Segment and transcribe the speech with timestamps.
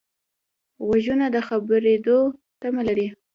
[0.85, 2.17] غوږونه د خبرېدو
[2.61, 3.07] تمه لري